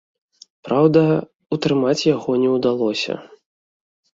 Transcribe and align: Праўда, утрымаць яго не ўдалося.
Праўда, 0.67 1.03
утрымаць 1.57 2.07
яго 2.15 2.31
не 2.45 2.49
ўдалося. 2.55 3.13